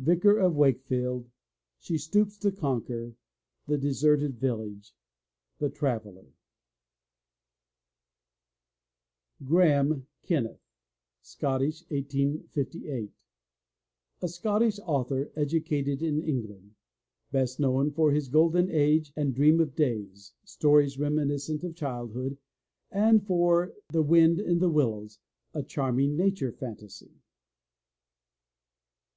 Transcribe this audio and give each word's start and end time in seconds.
Vicar 0.00 0.36
of 0.40 0.56
Wakefield 0.56 1.30
She 1.78 1.98
Stoops 1.98 2.36
to 2.38 2.50
Conquer 2.50 3.14
The 3.68 3.78
Deserted 3.78 4.36
Village 4.40 4.92
The 5.60 5.70
Traveller 5.70 6.32
GRAHAME, 9.44 10.08
KENNETH 10.24 10.58
(Scottish, 11.22 11.82
1858) 11.90 13.12
A 14.22 14.26
Scottish 14.26 14.80
author, 14.80 15.30
educated 15.36 16.02
in 16.02 16.20
England. 16.22 16.74
Best 17.30 17.60
known 17.60 17.92
for 17.92 18.10
his 18.10 18.26
Golden 18.26 18.68
Age 18.72 19.12
and 19.14 19.32
Dream 19.32 19.64
Days, 19.64 20.32
stories 20.42 20.98
reminiscent 20.98 21.62
of 21.62 21.76
childhood, 21.76 22.36
and 22.90 23.24
for 23.24 23.72
The 23.92 24.02
Wind 24.02 24.40
in 24.40 24.58
the 24.58 24.70
Willows, 24.70 25.20
a 25.54 25.62
charming 25.62 26.16
nature 26.16 26.50
fantasy. 26.50 27.12